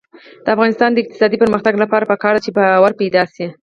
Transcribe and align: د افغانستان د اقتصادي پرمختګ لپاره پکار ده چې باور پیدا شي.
د 0.43 0.45
افغانستان 0.55 0.89
د 0.91 0.97
اقتصادي 1.03 1.37
پرمختګ 1.43 1.73
لپاره 1.83 2.09
پکار 2.11 2.33
ده 2.35 2.41
چې 2.45 2.51
باور 2.57 2.91
پیدا 3.01 3.23
شي. 3.33 3.47